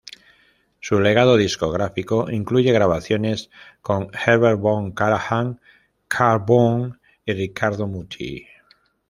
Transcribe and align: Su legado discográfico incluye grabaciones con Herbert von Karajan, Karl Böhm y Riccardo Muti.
Su 0.79 0.99
legado 0.99 1.37
discográfico 1.37 2.31
incluye 2.31 2.71
grabaciones 2.73 3.51
con 3.83 4.09
Herbert 4.25 4.57
von 4.59 4.93
Karajan, 4.93 5.61
Karl 6.07 6.43
Böhm 6.43 6.97
y 7.23 7.33
Riccardo 7.33 7.85
Muti. 7.85 8.47